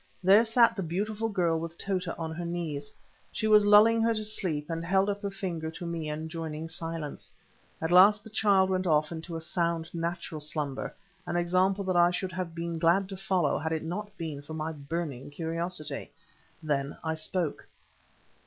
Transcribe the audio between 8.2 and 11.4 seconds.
the child went off into a sound natural slumber—an